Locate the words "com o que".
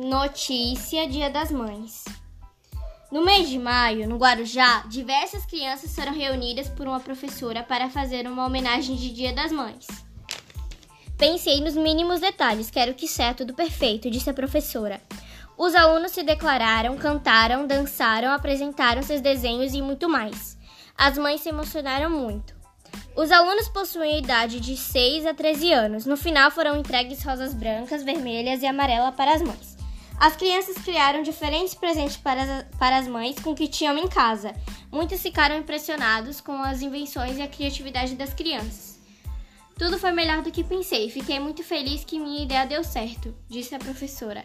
33.38-33.68